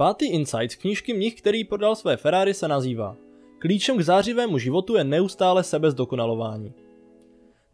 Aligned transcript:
Pátý 0.00 0.26
insight 0.26 0.72
z 0.72 0.76
knížky 0.76 1.14
Mnich, 1.14 1.34
který 1.34 1.64
prodal 1.64 1.96
své 1.96 2.16
Ferrari, 2.16 2.54
se 2.54 2.68
nazývá 2.68 3.16
Klíčem 3.58 3.98
k 3.98 4.00
zářivému 4.00 4.58
životu 4.58 4.96
je 4.96 5.04
neustále 5.04 5.64
sebezdokonalování. 5.64 6.72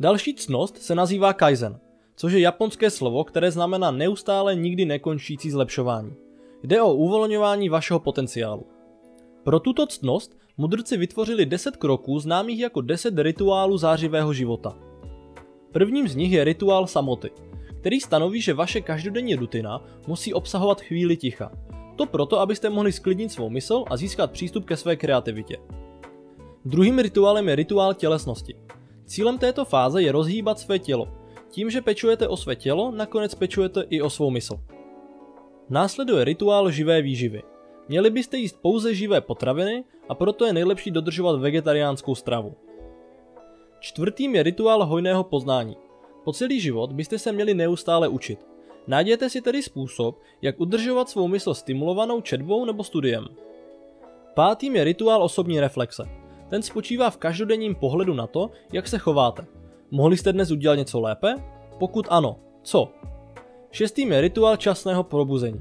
Další 0.01 0.35
cnost 0.35 0.83
se 0.83 0.95
nazývá 0.95 1.33
kaizen, 1.33 1.79
což 2.17 2.33
je 2.33 2.41
japonské 2.41 2.91
slovo, 2.91 3.25
které 3.25 3.51
znamená 3.51 3.91
neustále 3.91 4.54
nikdy 4.54 4.85
nekončící 4.85 5.51
zlepšování. 5.51 6.15
Jde 6.62 6.83
o 6.83 6.95
uvolňování 6.95 7.69
vašeho 7.69 8.01
potenciálu. 8.01 8.67
Pro 9.45 9.61
tuto 9.61 9.87
ctnost 9.87 10.38
mudrci 10.56 10.97
vytvořili 10.97 11.47
10 11.47 11.77
kroků 11.77 12.19
známých 12.19 12.61
jako 12.61 12.81
10 12.81 13.19
rituálů 13.19 13.79
zářivého 13.79 14.33
života. 14.33 14.79
Prvním 15.72 16.09
z 16.09 16.16
nich 16.16 16.33
je 16.33 16.45
rituál 16.45 16.87
samoty, 16.87 17.30
který 17.80 18.01
stanoví, 18.01 18.41
že 18.41 18.55
vaše 18.55 18.80
každodenní 18.80 19.34
rutina 19.34 19.84
musí 20.06 20.34
obsahovat 20.34 20.80
chvíli 20.80 21.16
ticha. 21.16 21.52
To 21.97 22.06
proto, 22.06 22.41
abyste 22.41 22.70
mohli 22.70 22.92
sklidnit 22.92 23.33
svou 23.33 23.51
mysl 23.51 23.84
a 23.91 23.97
získat 23.97 24.30
přístup 24.30 24.65
ke 24.65 24.77
své 24.77 24.97
kreativitě. 24.97 25.57
Druhým 26.65 26.98
rituálem 26.98 27.48
je 27.48 27.57
rituál 27.57 27.95
tělesnosti. 27.95 28.55
Cílem 29.05 29.38
této 29.38 29.65
fáze 29.65 30.02
je 30.02 30.12
rozhýbat 30.12 30.59
své 30.59 30.79
tělo. 30.79 31.09
Tím, 31.48 31.71
že 31.71 31.80
pečujete 31.80 32.29
o 32.29 32.37
své 32.37 32.57
tělo, 32.57 32.91
nakonec 32.91 33.35
pečujete 33.35 33.85
i 33.91 34.02
o 34.02 34.11
svou 34.11 34.30
mysl. 34.30 34.61
Následuje 35.69 36.24
rituál 36.24 36.71
živé 36.71 37.02
výživy. 37.02 37.43
Měli 37.88 38.10
byste 38.10 38.37
jíst 38.37 38.59
pouze 38.63 38.95
živé 38.95 39.21
potraviny 39.21 39.85
a 40.09 40.15
proto 40.15 40.47
je 40.47 40.52
nejlepší 40.52 40.91
dodržovat 40.91 41.41
vegetariánskou 41.41 42.15
stravu. 42.15 42.55
Čtvrtým 43.80 44.35
je 44.35 44.43
rituál 44.43 44.87
hojného 44.87 45.24
poznání. 45.24 45.77
Po 46.24 46.33
celý 46.33 46.60
život 46.60 46.93
byste 46.93 47.19
se 47.19 47.33
měli 47.33 47.55
neustále 47.55 48.09
učit. 48.09 48.47
Najděte 48.87 49.31
si 49.31 49.41
tedy 49.41 49.63
způsob, 49.63 50.21
jak 50.43 50.61
udržovat 50.61 51.09
svou 51.09 51.29
mysl 51.29 51.55
stimulovanou 51.55 52.21
četbou 52.21 52.65
nebo 52.65 52.85
studiem. 52.85 53.27
Pátým 54.35 54.77
je 54.77 54.85
rituál 54.85 55.23
osobní 55.23 55.61
reflexe. 55.61 56.05
Ten 56.51 56.63
spočívá 56.63 57.10
v 57.10 57.16
každodenním 57.16 57.75
pohledu 57.75 58.15
na 58.15 58.27
to, 58.27 58.51
jak 58.73 58.88
se 58.88 58.99
chováte. 58.99 59.47
Mohli 59.91 60.16
jste 60.16 60.33
dnes 60.33 60.51
udělat 60.51 60.75
něco 60.75 61.01
lépe? 61.01 61.35
Pokud 61.79 62.07
ano, 62.10 62.37
co? 62.63 62.93
Šestým 63.71 64.12
je 64.12 64.20
rituál 64.20 64.56
časného 64.56 65.03
probuzení. 65.05 65.60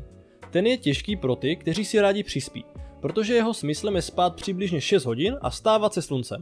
Ten 0.51 0.67
je 0.67 0.77
těžký 0.77 1.15
pro 1.15 1.35
ty, 1.35 1.55
kteří 1.55 1.85
si 1.85 2.01
rádi 2.01 2.23
přispí, 2.23 2.65
protože 2.99 3.33
jeho 3.33 3.53
smyslem 3.53 3.95
je 3.95 4.01
spát 4.01 4.35
přibližně 4.35 4.81
6 4.81 5.05
hodin 5.05 5.37
a 5.41 5.51
stávat 5.51 5.93
se 5.93 6.01
sluncem. 6.01 6.41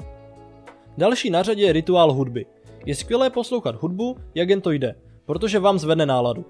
Další 0.98 1.30
na 1.30 1.44
řadě 1.44 1.64
je 1.64 1.74
rituál 1.74 2.14
hudby. 2.14 2.46
Je 2.86 2.96
skvělé 2.96 3.30
poslouchat 3.30 3.76
hudbu, 3.76 4.18
jak 4.36 4.50
jen 4.50 4.62
to 4.62 4.72
jde, 4.72 4.96
protože 5.26 5.60
vám 5.60 5.80
zvedne 5.80 6.06
náladu. 6.06 6.46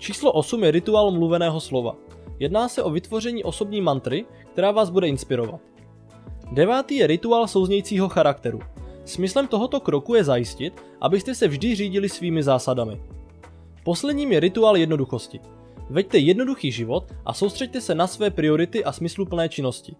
Číslo 0.00 0.32
8 0.32 0.64
je 0.64 0.70
rituál 0.70 1.10
mluveného 1.10 1.60
slova. 1.60 1.96
Jedná 2.38 2.68
se 2.68 2.82
o 2.82 2.90
vytvoření 2.90 3.44
osobní 3.44 3.80
mantry, 3.80 4.24
která 4.52 4.70
vás 4.70 4.90
bude 4.90 5.08
inspirovat. 5.08 5.60
Devátý 6.52 6.96
je 6.96 7.06
rituál 7.06 7.48
souznějícího 7.48 8.08
charakteru. 8.08 8.60
Smyslem 9.04 9.46
tohoto 9.46 9.80
kroku 9.80 10.14
je 10.14 10.24
zajistit, 10.24 10.82
abyste 11.00 11.34
se 11.34 11.48
vždy 11.48 11.74
řídili 11.74 12.08
svými 12.08 12.42
zásadami. 12.42 13.02
Posledním 13.84 14.32
je 14.32 14.40
rituál 14.40 14.76
jednoduchosti. 14.76 15.40
Veďte 15.90 16.18
jednoduchý 16.18 16.72
život 16.72 17.04
a 17.24 17.32
soustřeďte 17.32 17.80
se 17.80 17.94
na 17.94 18.06
své 18.06 18.30
priority 18.30 18.84
a 18.84 18.92
smysluplné 18.92 19.48
činnosti. 19.48 19.96